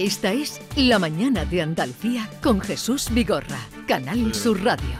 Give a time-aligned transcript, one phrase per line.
[0.00, 4.96] Esta es La Mañana de Andalucía con Jesús Vigorra, Canal Sur Radio.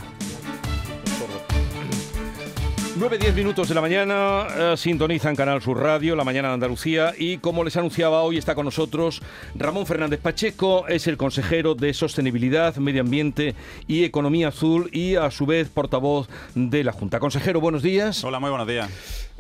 [2.99, 7.39] 9-10 minutos de la mañana, eh, sintonizan Canal Sur Radio, la mañana de Andalucía, y
[7.39, 9.23] como les anunciaba hoy está con nosotros
[9.55, 13.55] Ramón Fernández Pacheco, es el consejero de Sostenibilidad, Medio Ambiente
[13.89, 17.21] y Economía Azul y a su vez portavoz de la Junta.
[17.21, 18.23] Consejero, buenos días.
[18.23, 18.91] Hola, muy buenos días.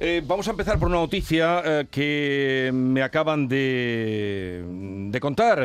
[0.02, 4.64] Eh, vamos a empezar por una noticia eh, que me acaban de,
[5.10, 5.62] de contar,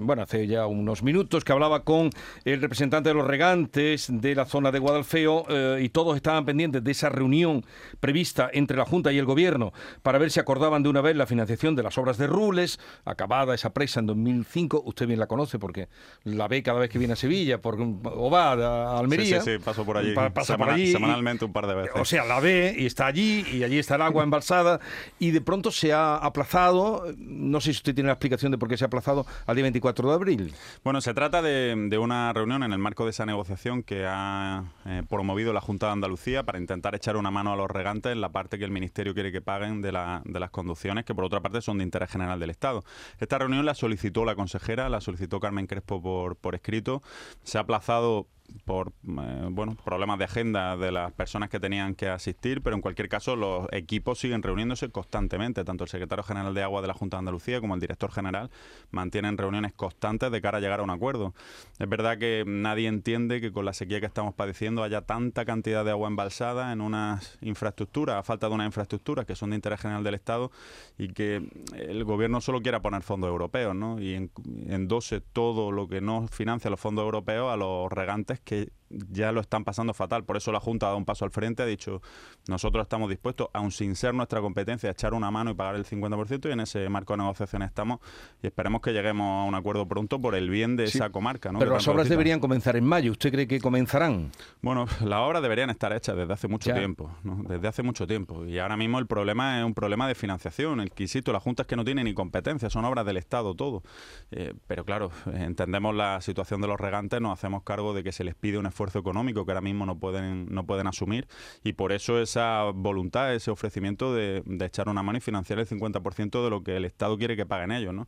[0.00, 2.10] bueno, hace ya unos minutos, que hablaba con
[2.44, 5.46] el representante de los regantes de la zona de Guadalfeo
[5.78, 7.64] y todos estaban pendientes de esa reunión
[8.00, 11.26] prevista entre la Junta y el Gobierno para ver si acordaban de una vez la
[11.26, 15.60] financiación de las obras de Rules, acabada esa presa en 2005, usted bien la conoce
[15.60, 15.88] porque
[16.24, 19.40] la ve cada vez que viene a Sevilla por, o va a Almería.
[19.42, 21.92] Sí, sí, paso por allí, pasa por allí semanalmente un par de veces.
[21.94, 24.80] O sea, la ve y está allí y allí está el agua embalsada
[25.18, 28.68] y de pronto se ha aplazado, no sé si usted tiene la explicación de por
[28.68, 30.54] qué se ha aplazado al día 24 de abril.
[30.84, 35.02] Bueno, se trata de, una reunión en el marco de esa negociación que ha eh,
[35.08, 38.28] promovido la Junta de Andalucía para intentar echar una mano a los regantes en la
[38.30, 39.92] parte que el Ministerio quiere que paguen de,
[40.24, 42.84] de las conducciones, que por otra parte son de interés general del Estado.
[43.18, 47.02] Esta reunión la solicitó la consejera, la solicitó Carmen Crespo por escrito.
[47.42, 48.28] Se ha aplazado
[48.64, 52.82] por eh, bueno problemas de agenda de las personas que tenían que asistir, pero en
[52.82, 56.94] cualquier caso los equipos siguen reuniéndose constantemente, tanto el secretario general de Agua de la
[56.94, 58.50] Junta de Andalucía como el director general
[58.90, 61.34] mantienen reuniones constantes de cara a llegar a un acuerdo.
[61.78, 65.84] Es verdad que nadie entiende que con la sequía que estamos padeciendo haya tanta cantidad
[65.84, 69.80] de agua embalsada en unas infraestructuras, a falta de unas infraestructuras que son de interés
[69.80, 70.50] general del Estado
[70.98, 74.00] y que el gobierno solo quiera poner fondos europeos, ¿no?
[74.00, 74.30] Y
[74.68, 79.40] endose todo lo que no financia los fondos europeos a los regantes que ya lo
[79.40, 80.24] están pasando fatal.
[80.24, 82.02] Por eso la Junta ha dado un paso al frente, ha dicho,
[82.48, 85.84] nosotros estamos dispuestos, aun sin ser nuestra competencia, a echar una mano y pagar el
[85.84, 88.00] 50% y en ese marco de negociación estamos
[88.42, 91.50] y esperemos que lleguemos a un acuerdo pronto por el bien de esa comarca.
[91.58, 93.12] Pero las obras deberían comenzar en mayo.
[93.12, 94.30] ¿Usted cree que comenzarán?
[94.62, 98.44] Bueno, las obras deberían estar hechas desde hace mucho tiempo, desde hace mucho tiempo.
[98.46, 100.80] Y ahora mismo el problema es un problema de financiación.
[100.80, 103.54] El que, insisto, la Junta es que no tiene ni competencia, son obras del Estado
[103.54, 103.82] todo.
[104.30, 108.24] Eh, pero claro, entendemos la situación de los regantes, nos hacemos cargo de que se
[108.24, 111.26] les pide un esfuerzo económico que ahora mismo no pueden, no pueden asumir
[111.64, 116.44] y por eso esa voluntad, ese ofrecimiento de, echar una mano y financiar el 50%
[116.44, 117.94] de lo que el Estado quiere que paguen ellos.
[117.94, 118.06] ¿no?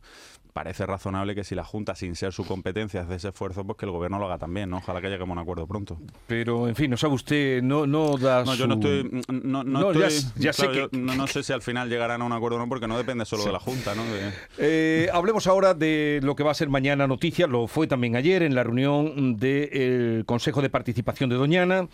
[0.53, 3.85] Parece razonable que si la Junta, sin ser su competencia, hace ese esfuerzo, pues que
[3.85, 4.69] el Gobierno lo haga también.
[4.69, 4.77] ¿no?
[4.77, 5.97] Ojalá que lleguemos a un acuerdo pronto.
[6.27, 9.23] Pero, en fin, no sabe usted, no, no da No, yo no estoy...
[9.29, 10.89] No, no, ya, sé que...
[10.91, 13.45] no, sé si al final llegarán a un acuerdo o no, porque no depende solo
[13.45, 13.95] de la Junta.
[13.95, 14.03] ¿no?
[14.57, 18.43] Eh, hablemos ahora de lo que va a ser mañana noticia, lo fue también ayer
[18.43, 21.87] en la reunión del Consejo de Participación de Doñana.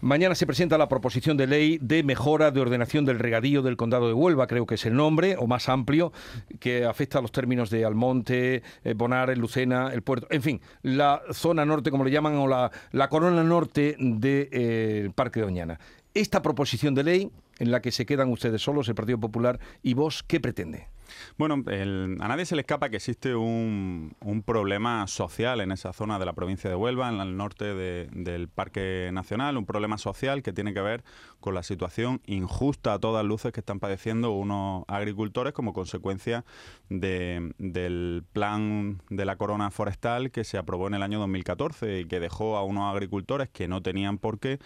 [0.00, 4.08] Mañana se presenta la proposición de ley de mejora de ordenación del regadío del condado
[4.08, 6.12] de Huelva, creo que es el nombre, o más amplio,
[6.58, 11.22] que afecta a los términos de Almonte, eh, Bonares, Lucena, el puerto, en fin, la
[11.32, 15.78] zona norte, como le llaman, o la, la corona norte del eh, Parque de Doñana.
[16.14, 19.94] Esta proposición de ley, en la que se quedan ustedes solos, el Partido Popular y
[19.94, 20.88] vos, ¿qué pretende?
[21.38, 24.14] Bueno, a nadie se le escapa que existe un,
[24.44, 29.10] problema social en esa zona de la provincia de Huelva, en el norte del Parque
[29.12, 31.02] Nacional, un problema social que tiene que ver
[31.40, 36.44] con la situación injusta a todas luces que están padeciendo unos agricultores como consecuencia
[36.88, 42.20] del plan de la corona forestal que se aprobó en el año 2014 y que
[42.20, 44.58] dejó a unos agricultores que no tenían por qué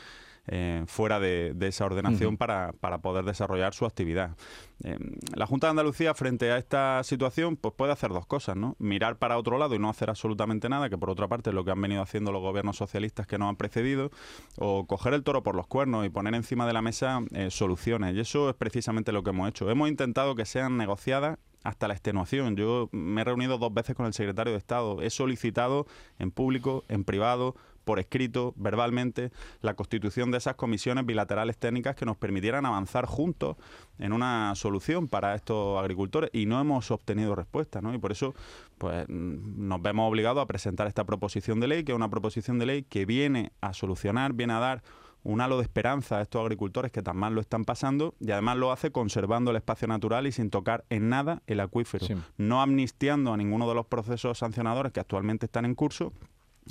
[0.48, 4.36] eh, fuera de, esa ordenación para, poder desarrollar su actividad.
[4.84, 4.96] Eh,
[5.34, 8.76] la Junta de Andalucía, frente a esta situación, pues puede hacer dos cosas, ¿no?
[8.78, 11.64] Mirar para otro lado y no hacer absolutamente nada, que por otra parte es lo
[11.64, 14.10] que han venido haciendo los gobiernos socialistas que nos han precedido,
[14.58, 18.14] o coger el toro por los cuernos y poner encima de la mesa eh, soluciones.
[18.14, 19.70] Y eso es precisamente lo que hemos hecho.
[19.70, 22.56] Hemos intentado que sean negociadas hasta la extenuación.
[22.56, 25.02] Yo me he reunido dos veces con el secretario de Estado.
[25.02, 25.86] He solicitado
[26.18, 27.56] en público, en privado,
[27.86, 29.30] por escrito, verbalmente,
[29.62, 33.56] la constitución de esas comisiones bilaterales técnicas que nos permitieran avanzar juntos
[34.00, 37.94] en una solución para estos agricultores y no hemos obtenido respuesta, ¿no?
[37.94, 38.34] Y por eso
[38.76, 42.66] pues nos vemos obligados a presentar esta proposición de ley, que es una proposición de
[42.66, 44.82] ley que viene a solucionar, viene a dar
[45.22, 48.56] un halo de esperanza a estos agricultores que tan mal lo están pasando y además
[48.56, 52.04] lo hace conservando el espacio natural y sin tocar en nada el acuífero,
[52.36, 56.12] no amnistiando a ninguno de los procesos sancionadores que actualmente están en curso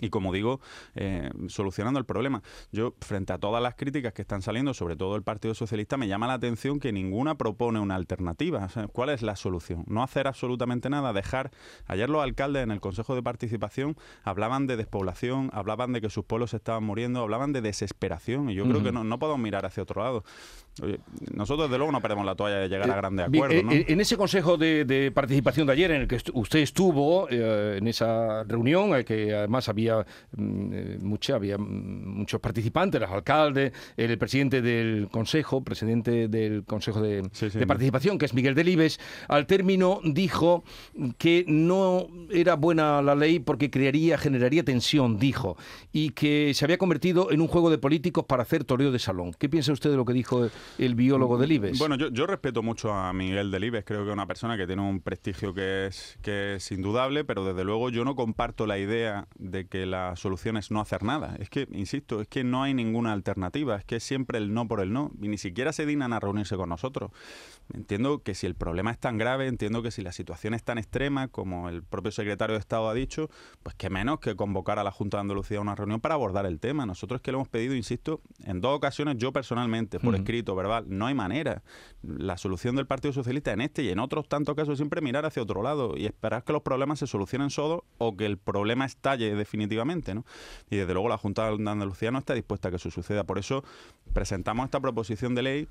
[0.01, 0.59] y como digo,
[0.95, 2.41] eh, solucionando el problema.
[2.71, 6.07] Yo, frente a todas las críticas que están saliendo, sobre todo el Partido Socialista, me
[6.07, 8.67] llama la atención que ninguna propone una alternativa.
[8.91, 9.83] ¿Cuál es la solución?
[9.87, 11.51] No hacer absolutamente nada, dejar...
[11.87, 16.25] Ayer los alcaldes en el Consejo de Participación hablaban de despoblación, hablaban de que sus
[16.25, 19.83] pueblos estaban muriendo, hablaban de desesperación, y yo creo que no, no podemos mirar hacia
[19.83, 20.23] otro lado.
[21.33, 23.73] nosotros, desde luego, no perdemos la toalla de llegar a eh, grandes acuerdos.
[23.73, 28.43] Eh, en ese Consejo de, Participación de ayer, en el que usted estuvo, en esa
[28.43, 30.05] reunión, que además había había,
[30.35, 37.01] mm, eh, mucha, había muchos participantes, los alcaldes, el presidente del Consejo, presidente del Consejo
[37.01, 37.23] de,
[37.65, 40.63] Participación, que es Miguel Delibes, al término dijo
[41.17, 45.57] que no era buena la ley porque crearía, generaría tensión, dijo,
[45.91, 49.33] y que se había convertido en un juego de políticos para hacer toreo de salón.
[49.37, 51.77] ¿Qué piensa usted de lo que dijo el biólogo Delibes?
[51.79, 54.81] Bueno, yo, yo respeto mucho a Miguel Delibes, creo que es una persona que tiene
[54.81, 59.27] un prestigio que es, que es indudable, pero desde luego yo no comparto la idea
[59.37, 61.35] de que la solución es no hacer nada.
[61.39, 64.67] Es que, insisto, es que no hay ninguna alternativa, es que es siempre el no
[64.67, 67.11] por el no, y ni siquiera se dignan a reunirse con nosotros.
[67.73, 70.77] Entiendo que si el problema es tan grave, entiendo que si la situación es tan
[70.77, 73.29] extrema, como el propio secretario de Estado ha dicho,
[73.63, 76.45] pues que menos que convocar a la Junta de Andalucía a una reunión para abordar
[76.45, 76.85] el tema.
[76.85, 81.07] Nosotros que lo hemos pedido, insisto, en dos ocasiones yo personalmente, por escrito, verbal, no
[81.07, 81.63] hay manera.
[82.03, 85.41] La solución del Partido Socialista en este y en otros tantos casos siempre mirar hacia
[85.41, 89.33] otro lado y esperar que los problemas se solucionen solos o que el problema estalle
[89.33, 90.13] definitivamente definitivamente.
[90.13, 90.25] ¿no?
[90.69, 93.23] Y desde luego la Junta de Andalucía no está dispuesta a que eso suceda.
[93.23, 93.63] Por eso
[94.13, 95.67] presentamos esta proposición de ley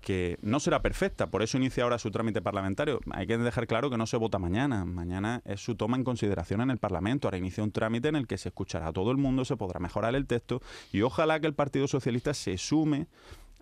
[0.00, 3.00] que no será perfecta, por eso inicia ahora su trámite parlamentario.
[3.10, 6.60] Hay que dejar claro que no se vota mañana, mañana es su toma en consideración
[6.60, 9.16] en el Parlamento, ahora inicia un trámite en el que se escuchará a todo el
[9.16, 13.08] mundo, se podrá mejorar el texto y ojalá que el Partido Socialista se sume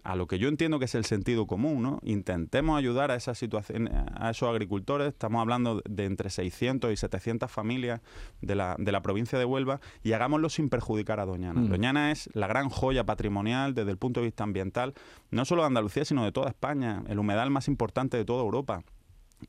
[0.09, 2.01] a lo que yo entiendo que es el sentido común, ¿no?
[2.03, 7.51] Intentemos ayudar a esa situación, a esos agricultores, estamos hablando de entre 600 y 700
[7.51, 8.01] familias
[8.41, 11.61] de la, de la provincia de Huelva y hagámoslo sin perjudicar a Doñana.
[11.61, 11.69] Mm.
[11.69, 14.95] Doñana es la gran joya patrimonial desde el punto de vista ambiental,
[15.31, 18.85] no solo de Andalucía, sino de toda España, el humedal más importante de toda Europa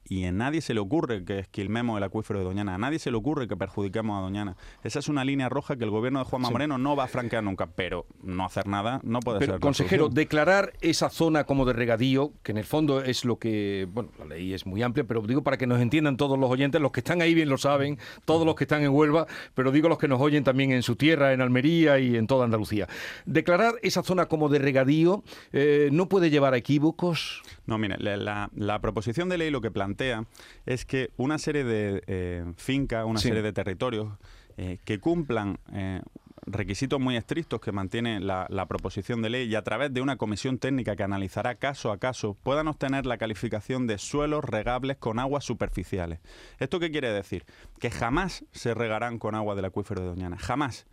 [0.08, 3.12] y a nadie se le ocurre que esquilmemos el acuífero de Doñana, a nadie se
[3.12, 4.56] le ocurre que perjudiquemos a Doñana.
[4.84, 7.44] Esa es una línea roja que el gobierno de Juanma Moreno no va a franquear
[7.44, 9.60] nunca, pero no hacer nada no puede pero, ser.
[9.60, 14.12] Consejero, declarar esa zona como de regadío, que en el fondo es lo que, bueno,
[14.20, 16.92] la ley es muy amplia, pero digo para que nos entiendan todos los oyentes, los
[16.92, 19.98] que están ahí bien lo saben, todos los que están en Huelva, pero digo los
[19.98, 22.88] que nos oyen también en su tierra, en Almería y en toda Andalucía.
[23.26, 27.42] Declarar esa zona como de regadío eh, no puede llevar a equívocos.
[27.70, 30.26] No, mire, la, la proposición de ley lo que plantea
[30.66, 34.12] es que una serie de eh, fincas, una serie de territorios
[34.58, 36.02] eh, que cumplan eh,
[36.48, 40.58] requisitos muy estrictos que mantiene la, proposición de ley y a través de una comisión
[40.58, 45.46] técnica que analizará caso a caso puedan obtener la calificación de suelos regables con aguas
[45.46, 46.22] superficiales.
[46.58, 47.46] ¿Esto qué quiere decir?
[47.80, 50.88] Que jamás se regarán con agua del acuífero de Doñana, jamás.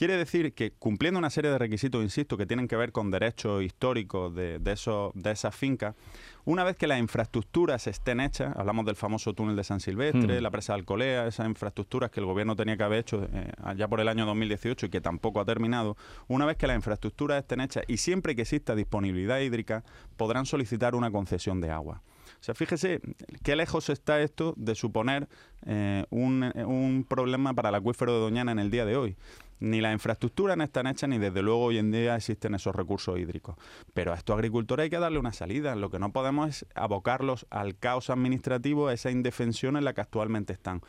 [0.00, 3.62] Quiere decir que cumpliendo una serie de requisitos, insisto, que tienen que ver con derechos
[3.62, 5.94] históricos de, de, eso, de esas fincas,
[6.46, 10.42] una vez que las infraestructuras estén hechas, hablamos del famoso túnel de San Silvestre, mm.
[10.42, 13.88] la presa de Alcolea, esas infraestructuras que el gobierno tenía que haber hecho eh, allá
[13.88, 15.98] por el año 2018 y que tampoco ha terminado,
[16.28, 19.84] una vez que las infraestructuras estén hechas y siempre que exista disponibilidad hídrica,
[20.16, 22.00] podrán solicitar una concesión de agua.
[22.40, 23.02] O sea, fíjese
[23.42, 25.28] qué lejos está esto de suponer
[25.66, 29.16] eh, un, un problema para el acuífero de Doñana en el día de hoy
[29.60, 33.18] ni las infraestructuras no están hechas ni desde luego hoy en día existen esos recursos
[33.18, 33.56] hídricos.
[33.94, 35.76] Pero a estos agricultores hay que darle una salida.
[35.76, 40.00] Lo que no podemos es abocarlos al caos administrativo, a esa indefensión en la que
[40.00, 40.80] actualmente están.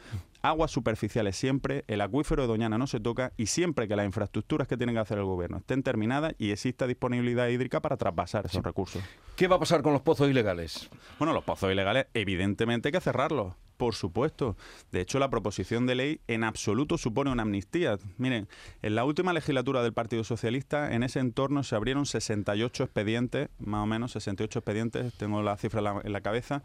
[0.41, 4.67] Aguas superficiales siempre, el acuífero de Doñana no se toca y siempre que las infraestructuras
[4.67, 8.63] que tienen que hacer el gobierno estén terminadas y exista disponibilidad hídrica para traspasar esos
[8.63, 9.03] recursos.
[9.35, 10.89] ¿Qué va a pasar con los pozos ilegales?
[11.19, 13.53] Bueno, los pozos ilegales evidentemente hay que cerrarlos.
[13.81, 14.57] Por supuesto.
[14.91, 17.97] De hecho, la proposición de ley en absoluto supone una amnistía.
[18.19, 18.47] Miren,
[18.83, 23.81] en la última legislatura del Partido Socialista, en ese entorno se abrieron 68 expedientes, más
[23.81, 26.61] o menos 68 expedientes, tengo la cifra en la, cabeza,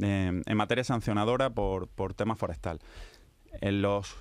[0.00, 2.80] eh, en materia sancionadora por, por tema forestal.
[3.60, 4.16] En los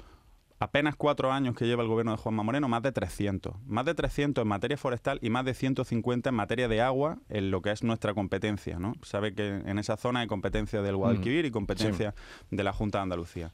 [0.60, 3.56] apenas cuatro años que lleva el gobierno de Juanma Moreno, más de 300.
[3.66, 7.52] Más de 300 en materia forestal y más de 150 en materia de agua, en
[7.52, 8.80] lo que es nuestra competencia.
[8.80, 8.94] ¿no?
[9.02, 12.14] Sabe que en esa zona hay competencia del Guadalquivir y competencia
[12.50, 13.52] de la Junta de Andalucía.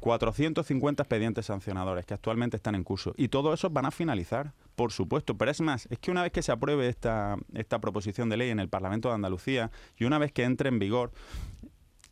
[0.00, 3.14] 450 expedientes sancionadores que actualmente están en curso.
[3.16, 5.36] Y todos esos van a finalizar, por supuesto.
[5.36, 8.50] Pero es más, es que una vez que se apruebe esta, esta proposición de ley
[8.50, 11.12] en el Parlamento de Andalucía y una vez que entre en vigor,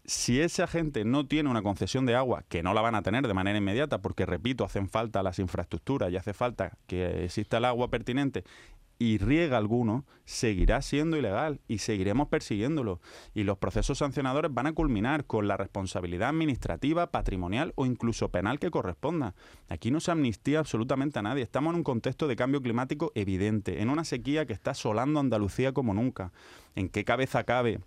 [0.04, 3.26] si esa gente no tiene una concesión de agua, que no la van a tener
[3.26, 7.64] de manera inmediata, porque repito, hacen falta las infraestructuras y hace falta que exista el
[7.64, 8.44] agua pertinente,
[9.02, 13.00] y riega alguno, seguirá siendo ilegal y seguiremos persiguiéndolo.
[13.34, 18.60] Y los procesos sancionadores van a culminar con la responsabilidad administrativa, patrimonial o incluso penal
[18.60, 19.34] que corresponda.
[19.68, 21.42] Aquí no se amnistía absolutamente a nadie.
[21.42, 25.72] Estamos en un contexto de cambio climático evidente, en una sequía que está asolando Andalucía
[25.72, 26.32] como nunca.
[26.76, 27.80] ¿En qué cabeza cabe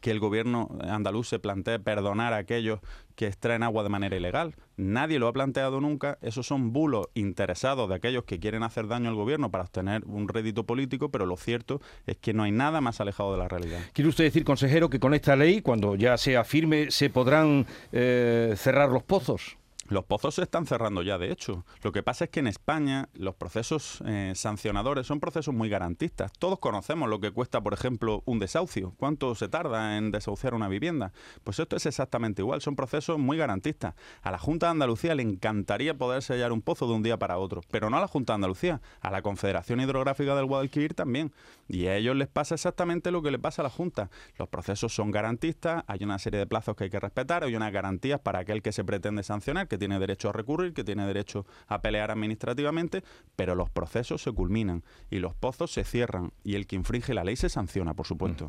[0.00, 2.80] que el gobierno andaluz se plantee perdonar a aquellos
[3.14, 4.54] que extraen agua de manera ilegal.
[4.76, 6.18] Nadie lo ha planteado nunca.
[6.22, 10.28] Esos son bulos interesados de aquellos que quieren hacer daño al gobierno para obtener un
[10.28, 13.80] rédito político, pero lo cierto es que no hay nada más alejado de la realidad.
[13.92, 18.54] ¿Quiere usted decir, consejero, que con esta ley, cuando ya sea firme, se podrán eh,
[18.56, 19.58] cerrar los pozos?
[19.88, 21.64] Los pozos se están cerrando ya, de hecho.
[21.82, 26.30] Lo que pasa es que en España los procesos eh, sancionadores son procesos muy garantistas.
[26.38, 28.92] Todos conocemos lo que cuesta, por ejemplo, un desahucio.
[28.98, 31.12] ¿Cuánto se tarda en desahuciar una vivienda?
[31.42, 32.60] Pues esto es exactamente igual.
[32.60, 33.94] Son procesos muy garantistas.
[34.20, 37.38] A la Junta de Andalucía le encantaría poder sellar un pozo de un día para
[37.38, 41.32] otro, pero no a la Junta de Andalucía, a la Confederación Hidrográfica del Guadalquivir también.
[41.66, 44.10] Y a ellos les pasa exactamente lo que le pasa a la Junta.
[44.36, 47.72] Los procesos son garantistas, hay una serie de plazos que hay que respetar, hay unas
[47.72, 51.80] garantías para aquel que se pretende sancionar, tiene derecho a recurrir, que tiene derecho a
[51.80, 53.02] pelear administrativamente,
[53.36, 57.24] pero los procesos se culminan y los pozos se cierran y el que infringe la
[57.24, 58.48] ley se sanciona, por supuesto.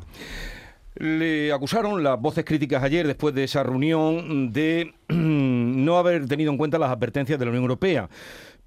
[0.95, 6.57] Le acusaron las voces críticas ayer, después de esa reunión, de no haber tenido en
[6.57, 8.09] cuenta las advertencias de la Unión Europea.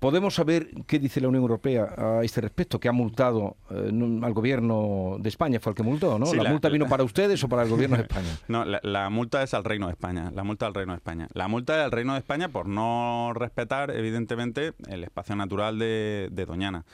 [0.03, 2.81] ¿Podemos saber qué dice la Unión Europea a este respecto?
[2.81, 3.89] ¿Que ha multado eh,
[4.23, 5.61] al gobierno de España?
[5.61, 6.35] Fue el que multó, ¿no?
[6.35, 8.37] ¿La, multa vino para ustedes o para el gobierno de España?
[8.49, 10.33] No, la, multa es al Reino de España.
[10.35, 11.29] La multa al Reino de España.
[11.35, 16.45] La multa es al Reino de España por no respetar, evidentemente, el espacio natural de
[16.49, 16.85] Doñana.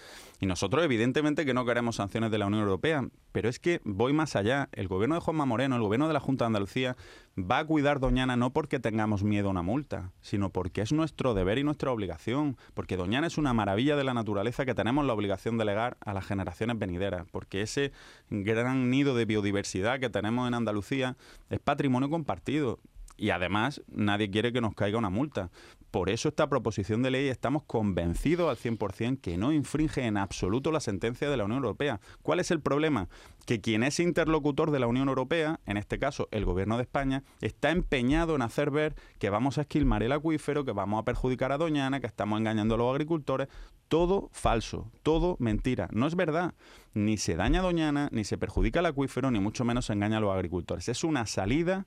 [0.40, 4.12] Y nosotros, evidentemente, que no queremos sanciones de la Unión Europea, pero es que voy
[4.12, 4.68] más allá.
[4.72, 6.96] El gobierno de Juanma Moreno, el gobierno de la Junta de Andalucía,
[7.36, 11.34] va a cuidar Doñana no porque tengamos miedo a una multa, sino porque es nuestro
[11.34, 12.56] deber y nuestra obligación.
[12.74, 16.14] Porque Doñana es una maravilla de la naturaleza que tenemos la obligación de legar a
[16.14, 17.26] las generaciones venideras.
[17.32, 17.90] Porque ese
[18.30, 21.16] gran nido de biodiversidad que tenemos en Andalucía
[21.50, 22.78] es patrimonio compartido
[23.18, 25.50] y además nadie quiere que nos caiga una multa.
[25.90, 30.70] Por eso esta proposición de ley estamos convencidos al 100% que no infringe en absoluto
[30.70, 32.00] la sentencia de la Unión Europea.
[32.22, 33.08] ¿Cuál es el problema?
[33.46, 37.24] Que quien es interlocutor de la Unión Europea, en este caso el Gobierno de España,
[37.40, 41.52] está empeñado en hacer ver que vamos a esquilmar el acuífero, que vamos a perjudicar
[41.52, 43.48] a Doñana, que estamos engañando a los agricultores.
[43.88, 45.88] Todo falso, todo mentira.
[45.92, 46.52] No es verdad.
[46.92, 50.18] Ni se daña a Doñana, ni se perjudica el acuífero, ni mucho menos se engaña
[50.18, 50.88] a los agricultores.
[50.90, 51.86] Es una salida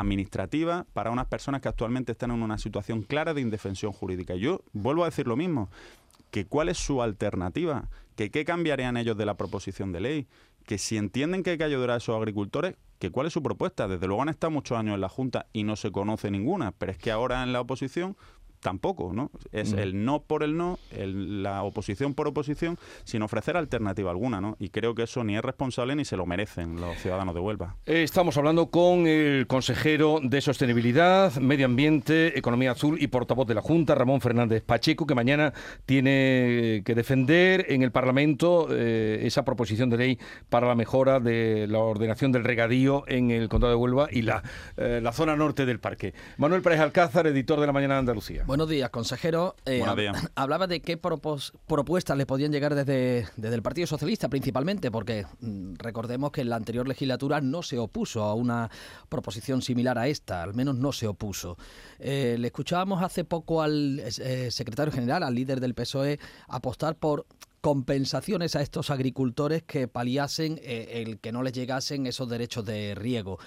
[0.00, 4.34] administrativa para unas personas que actualmente están en una situación clara de indefensión jurídica.
[4.34, 5.70] Yo vuelvo a decir lo mismo,
[6.30, 10.26] que cuál es su alternativa, que qué cambiarían ellos de la proposición de ley,
[10.66, 13.88] que si entienden que hay que ayudar a esos agricultores, que cuál es su propuesta.
[13.88, 16.92] Desde luego han estado muchos años en la Junta y no se conoce ninguna, pero
[16.92, 18.16] es que ahora en la oposición
[18.60, 19.30] tampoco, ¿no?
[19.52, 19.78] Es mm.
[19.78, 24.56] el no por el no, la oposición por oposición, sin ofrecer alternativa alguna, ¿no?
[24.58, 27.76] Y creo que eso ni es responsable ni se lo merecen los ciudadanos de Huelva.
[27.86, 33.54] Eh, estamos hablando con el consejero de Sostenibilidad, Medio Ambiente, Economía Azul y portavoz de
[33.54, 35.52] la Junta, Ramón Fernández Pacheco, que mañana
[35.86, 41.66] tiene que defender en el Parlamento eh, esa proposición de ley para la mejora de
[41.68, 44.42] la ordenación del regadío en el Condado de Huelva y la,
[44.76, 46.14] eh, la zona norte del parque.
[46.36, 48.44] Manuel Pérez Alcázar, editor de La Mañana de Andalucía.
[48.50, 49.54] Buenos días, consejero.
[49.64, 49.80] Eh,
[50.34, 55.74] hablaba de qué propuestas le podían llegar desde, desde el Partido Socialista, principalmente, porque mm,
[55.76, 58.68] recordemos que en la anterior legislatura no se opuso a una
[59.08, 61.58] proposición similar a esta, al menos no se opuso.
[62.00, 67.26] Eh, le escuchábamos hace poco al eh, secretario general, al líder del PSOE, apostar por
[67.60, 72.94] compensaciones a estos agricultores que paliasen eh, el que no les llegasen esos derechos de
[72.94, 73.38] riego.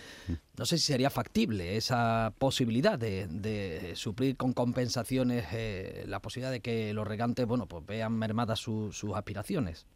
[0.57, 6.61] No sé si sería factible esa posibilidad de, suplir con compensaciones eh, la posibilidad de
[6.61, 9.87] que los regantes bueno, pues vean mermadas sus aspiraciones.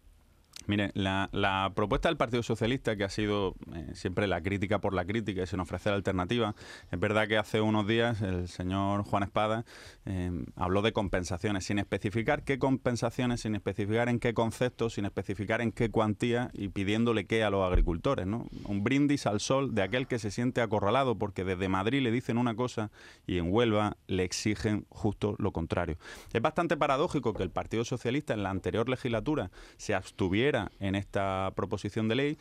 [0.68, 5.06] Mire, la, propuesta del Partido Socialista, que ha sido eh, siempre la crítica por la
[5.06, 6.56] crítica y sin ofrecer alternativa,
[6.92, 9.64] es verdad que hace unos días el señor Juan Espada
[10.06, 15.62] eh, habló de compensaciones, sin especificar qué compensaciones, sin especificar en qué concepto, sin especificar
[15.62, 18.28] en qué cuantía y pidiéndole qué a los agricultores.
[18.28, 18.46] ¿no?
[18.66, 22.38] Un brindis al sol de aquel que se siente acorralado porque desde Madrid le dicen
[22.38, 22.92] una cosa
[23.26, 25.98] y en Huelva le exigen justo lo contrario.
[26.34, 31.52] Es bastante paradójico que el Partido Socialista en la anterior legislatura se abstuviera en esta
[31.56, 32.38] proposición de ley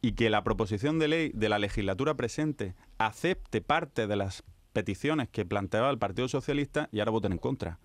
[0.00, 5.28] y que la proposición de ley de la legislatura presente acepte parte de las peticiones
[5.30, 7.78] que planteaba el Partido Socialista y ahora voten en contra.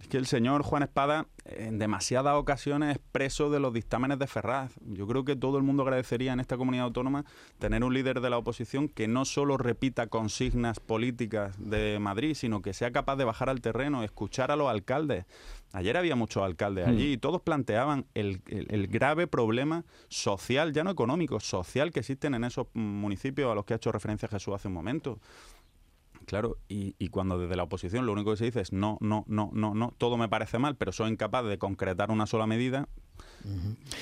[0.00, 4.26] Es que el señor Juan Espada en demasiadas ocasiones es preso de los dictámenes de
[4.26, 4.72] Ferraz.
[4.84, 7.24] Yo creo que todo el mundo agradecería en esta comunidad autónoma
[7.58, 12.62] tener un líder de la oposición que no solo repita consignas políticas de Madrid, sino
[12.62, 15.26] que sea capaz de bajar al terreno, escuchar a los alcaldes.
[15.72, 17.12] Ayer había muchos alcaldes allí hmm.
[17.12, 22.44] y todos planteaban el, el, grave problema social, ya no económico, social que existen en
[22.44, 25.18] esos municipios a los que ha hecho referencia Jesús hace un momento.
[26.26, 29.24] Claro, y, y, cuando desde la oposición lo único que se dice es no, no,
[29.26, 32.88] no, no, no, todo me parece mal, pero soy incapaz de concretar una sola medida,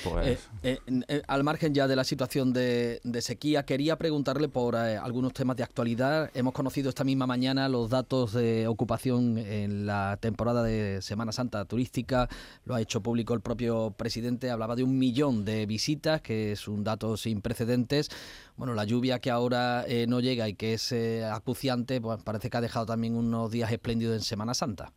[0.03, 0.39] pues...
[0.63, 5.33] Eh, eh, eh, al margen ya de la situación de, sequía, quería preguntarle por algunos
[5.33, 6.29] temas de actualidad.
[6.33, 11.65] Hemos conocido esta misma mañana los datos de ocupación en la temporada de Semana Santa
[11.65, 12.29] turística.
[12.65, 14.51] Lo ha hecho público el propio presidente.
[14.51, 18.09] Hablaba de un millón de visitas, que es un dato sin precedentes.
[18.57, 20.93] Bueno, la lluvia que ahora no llega y que es
[21.31, 24.93] acuciante, pues parece que ha dejado también unos días espléndidos en Semana Santa.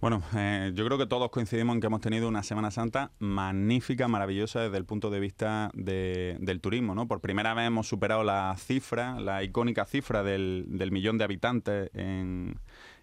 [0.00, 4.06] Bueno, eh, yo creo que todos coincidimos en que hemos tenido una Semana Santa magnífica,
[4.06, 6.94] maravillosa desde el punto de vista del turismo.
[6.94, 7.08] ¿no?
[7.08, 11.90] Por primera vez hemos superado la cifra, la icónica cifra del, del millón de habitantes
[11.94, 12.60] en,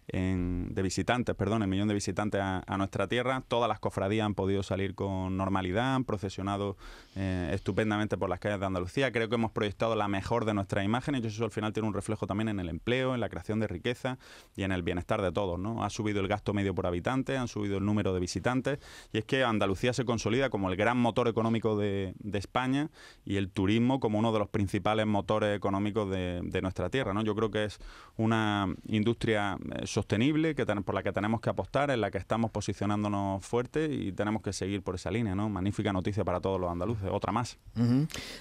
[0.07, 3.43] de visitantes, perdón, el millón de visitantes a, nuestra tierra.
[3.47, 6.77] Todas las cofradías han podido salir con normalidad, han procesionado
[7.15, 9.11] eh, estupendamente por las calles de Andalucía.
[9.11, 11.93] Creo que hemos proyectado la mejor de nuestras imágenes y eso al final tiene un
[11.93, 14.19] reflejo también en el empleo, en la creación de riqueza
[14.55, 15.59] y en el bienestar de todos.
[15.59, 15.83] ¿no?
[15.83, 18.79] Ha subido el gasto medio por habitante, han subido el número de visitantes
[19.11, 22.89] y es que Andalucía se consolida como el gran motor económico de, España
[23.23, 27.13] y el turismo como uno de los principales motores económicos de, nuestra tierra.
[27.13, 27.21] ¿no?
[27.21, 27.79] Yo creo que es
[28.17, 32.51] una industria eh, sostenible que por la que tenemos que apostar, en la que estamos
[32.51, 35.35] posicionándonos fuerte y tenemos que seguir por esa línea.
[35.35, 35.47] ¿no?
[35.47, 37.57] Magnífica noticia para todos los andaluces, otra más.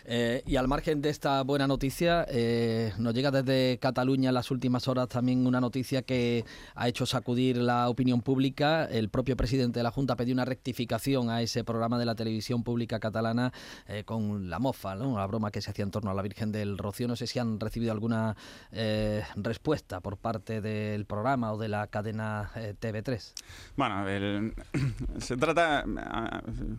[0.05, 4.51] Eh, y al margen de esta buena noticia, eh, nos llega desde Cataluña en las
[4.51, 6.45] últimas horas también una noticia que
[6.75, 8.87] ha hecho sacudir la opinión pública.
[8.87, 12.65] El propio presidente de la Junta pidió una rectificación a ese programa de la televisión
[12.65, 13.53] pública catalana
[13.87, 15.17] eh, con la mofa, ¿no?
[15.19, 17.07] la broma que se hacía en torno a la Virgen del Rocío.
[17.07, 18.37] No sé si han recibido alguna
[19.37, 23.33] respuesta por parte del programa o de la cadena eh, TV3?
[23.77, 24.05] Bueno,
[25.19, 25.85] se trata,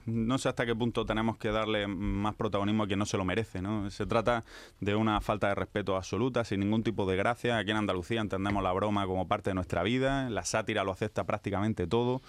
[0.05, 3.25] no sé hasta qué punto tenemos que darle más protagonismo a quien no se lo
[3.25, 3.89] merece, ¿no?
[3.91, 4.43] Se trata
[4.79, 7.57] de una falta de respeto absoluta, sin ningún tipo de gracia.
[7.57, 11.23] Aquí en Andalucía entendemos la broma como parte de nuestra vida, la sátira lo acepta
[11.23, 12.21] prácticamente todo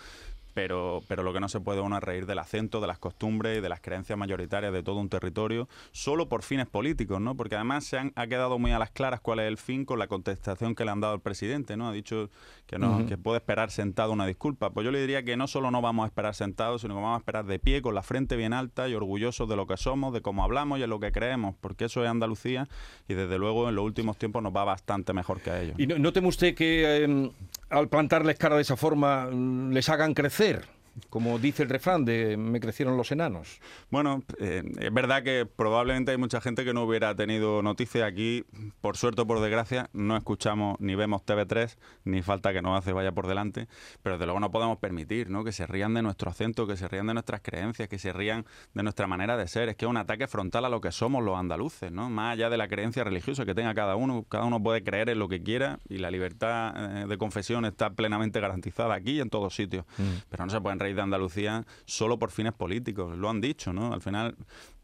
[0.56, 3.58] pero, pero lo que no se puede uno es reír del acento, de las costumbres
[3.58, 7.36] y de las creencias mayoritarias de todo un territorio, solo por fines políticos, ¿no?
[7.36, 9.98] Porque además se han, ha quedado muy a las claras cuál es el fin con
[9.98, 11.86] la contestación que le han dado el presidente, ¿no?
[11.88, 12.30] Ha dicho
[12.66, 14.70] que no, que puede esperar sentado una disculpa.
[14.70, 17.16] Pues yo le diría que no solo no vamos a esperar sentados, sino que vamos
[17.16, 20.14] a esperar de pie, con la frente bien alta y orgullosos de lo que somos,
[20.14, 22.66] de cómo hablamos y en lo que creemos, porque eso es Andalucía
[23.08, 25.78] y desde luego en los últimos tiempos nos va bastante mejor que a ellos.
[25.78, 27.30] ¿Y no, teme usted que em,
[27.70, 30.75] al plantarles cara de esa forma mm, les hagan crecer?
[31.10, 33.60] Como dice el refrán de me crecieron los enanos.
[33.90, 38.44] Bueno, eh, es verdad que probablemente hay mucha gente que no hubiera tenido noticia aquí.
[38.80, 42.92] Por suerte o por desgracia, no escuchamos ni vemos TV3, ni falta que nos hace
[42.92, 43.68] vaya por delante.
[44.02, 45.44] Pero desde luego no podemos permitir ¿no?
[45.44, 48.46] que se rían de nuestro acento, que se rían de nuestras creencias, que se rían
[48.74, 49.68] de nuestra manera de ser.
[49.68, 52.10] Es que es un ataque frontal a lo que somos los andaluces, ¿no?
[52.10, 54.24] más allá de la creencia religiosa que tenga cada uno.
[54.28, 57.90] Cada uno puede creer en lo que quiera y la libertad eh, de confesión está
[57.90, 59.84] plenamente garantizada aquí y en todos sitios.
[59.98, 60.02] Mm.
[60.30, 63.16] Pero no se pueden de Andalucía solo por fines políticos.
[63.16, 63.92] Lo han dicho, ¿no?
[63.92, 64.36] Al final,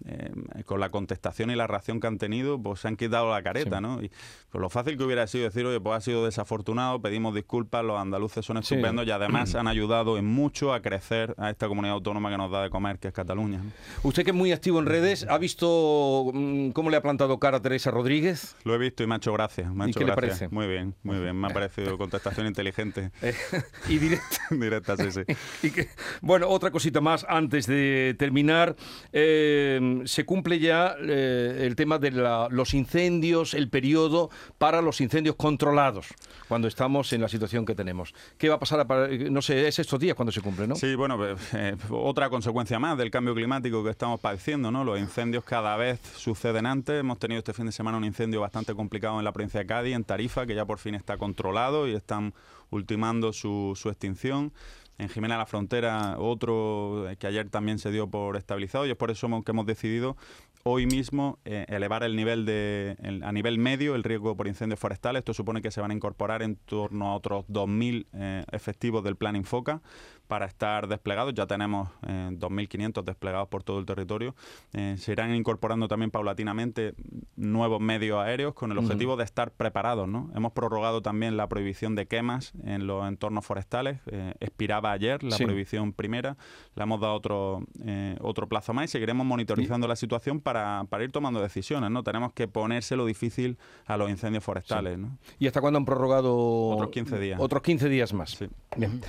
[0.07, 0.33] eh,
[0.65, 3.81] con la contestación y la reacción que han tenido, pues se han quitado la careta,
[3.81, 4.03] ¿no?
[4.03, 4.11] Y
[4.51, 7.99] pues lo fácil que hubiera sido decir, oye, pues ha sido desafortunado, pedimos disculpas, los
[7.99, 12.31] andaluces son estupendos y además han ayudado en mucho a crecer a esta comunidad autónoma
[12.31, 13.61] que nos da de comer, que es Cataluña.
[14.03, 17.59] Usted que es muy activo en redes, ¿ha visto mm, cómo le ha plantado cara
[17.59, 18.57] a Teresa Rodríguez?
[18.65, 19.73] Lo he visto y me ha hecho gracia.
[19.87, 20.49] ¿Y qué le parece?
[20.49, 21.37] Muy bien, muy bien.
[21.37, 23.11] Me ha parecido contestación inteligente.
[23.89, 24.39] y directa.
[24.51, 25.21] directa, sí, sí.
[25.67, 25.89] y que,
[26.21, 28.77] bueno, otra cosita más antes de terminar.
[29.13, 35.37] Eh, se cumple ya eh, el tema de los incendios, el periodo para los incendios
[35.37, 36.09] controlados,
[36.49, 38.15] cuando estamos en la situación que tenemos.
[38.39, 38.87] ¿Qué va a pasar?
[39.31, 40.77] no sé, es estos días cuando se cumple, ¿no?
[40.77, 41.19] Sí, bueno,
[41.55, 44.85] eh, otra consecuencia más del cambio climático que estamos padeciendo, ¿no?
[44.85, 47.01] Los incendios cada vez suceden antes.
[47.01, 49.95] Hemos tenido este fin de semana un incendio bastante complicado en la provincia de Cádiz,
[49.95, 52.35] en Tarifa, que ya por fin está controlado y están
[52.71, 54.53] ultimando su extinción
[55.03, 59.11] en Jimena la Frontera, otro que ayer también se dio por estabilizado y es por
[59.11, 60.17] eso que hemos decidido
[60.65, 65.21] hoy mismo eh, elevar el nivel de, a nivel medio el riesgo por incendios forestales.
[65.21, 69.17] Esto supone que se van a incorporar en torno a otros 2.000 eh, efectivos del
[69.17, 69.83] Plan Infoca
[70.29, 71.35] para estar desplegados.
[71.35, 74.35] Ya tenemos 2.500 desplegados por todo el territorio.
[74.73, 76.95] se irán incorporando también paulatinamente
[77.43, 80.09] nuevos medios aéreos con el objetivo de estar preparados.
[80.09, 80.31] ¿no?
[80.35, 84.01] Hemos prorrogado también la prohibición de quemas en los entornos forestales.
[84.41, 86.37] expiraba ayer la prohibición primera.
[86.75, 87.67] Le hemos dado otro,
[88.21, 92.03] otro plazo más y seguiremos monitorizando la situación para, para, ir tomando decisiones, ¿no?
[92.03, 95.19] Tenemos que ponérselo difícil a los incendios forestales, ¿no?
[95.39, 96.37] ¿Y hasta cuándo han prorrogado?
[96.37, 97.41] Otros 15 días.
[97.41, 98.31] Otros 15 días más.
[98.31, 98.49] Sí.
[98.77, 99.01] Bien.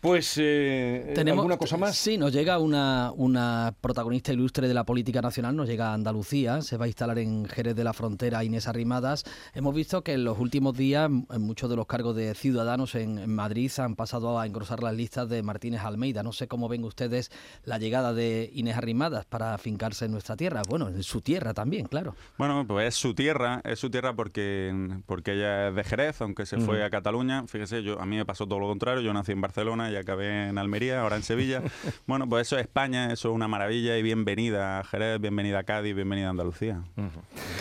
[0.00, 1.96] Pues, eh, ¿tenemos alguna cosa más?
[1.96, 6.62] Sí, nos llega una, una protagonista ilustre de la política nacional, nos llega a Andalucía,
[6.62, 9.24] se va a instalar en Jerez de la Frontera Inés Arrimadas.
[9.54, 13.28] Hemos visto que en los últimos días en muchos de los cargos de ciudadanos en,
[13.28, 16.22] Madrid han pasado a engrosar las listas de Martínez Almeida.
[16.22, 17.32] No sé cómo ven ustedes
[17.64, 20.62] la llegada de Inés Arrimadas para afincarse en nuestra tierra.
[20.68, 22.14] Bueno, en su tierra también, claro.
[22.36, 26.46] Bueno, pues es su tierra, es su tierra porque, porque ella es de Jerez, aunque
[26.46, 27.46] se fue a Cataluña.
[27.48, 30.48] Fíjese, yo a mí me pasó todo lo contrario, yo nací en Barcelona y acabé
[30.48, 31.62] en Almería, ahora en Sevilla.
[32.06, 35.62] bueno, pues eso es España, eso es una maravilla y bienvenida a Jerez, bienvenida a
[35.64, 36.82] Cádiz, bienvenida a Andalucía.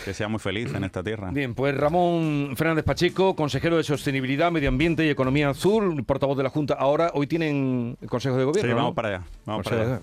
[0.06, 1.32] Que sea muy feliz en esta tierra.
[1.32, 6.44] Bien, pues Ramón Fernández Pacheco, consejero de Sostenibilidad, Medio Ambiente y Economía Azul, portavoz de
[6.44, 6.76] la Junta.
[6.76, 8.72] Ahora, hoy tienen el Consejo de Gobierno.
[8.72, 9.24] Sí, vamos para allá.
[9.46, 10.02] Vamos para allá.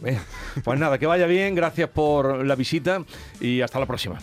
[0.64, 3.04] Pues nada, que vaya bien, gracias por la visita
[3.40, 4.18] y hasta la próxima.